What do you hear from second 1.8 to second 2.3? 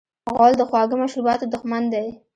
دی.